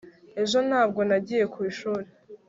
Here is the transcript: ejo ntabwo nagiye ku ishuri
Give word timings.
ejo 0.41 0.57
ntabwo 0.69 0.99
nagiye 1.09 1.45
ku 1.53 1.59
ishuri 1.69 2.07